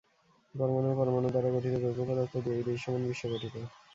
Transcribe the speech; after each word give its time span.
পরমাণু 0.55 0.87
ও 0.89 0.97
পরমাণু 0.99 1.27
দ্বারা 1.29 1.49
গঠিত 1.55 1.73
যৌগ 1.83 1.97
পদার্থ 2.09 2.33
দিয়ে 2.43 2.57
এই 2.57 2.65
দৃশ্যমান 2.67 3.01
বিশ্ব 3.07 3.23
গঠিত। 3.33 3.55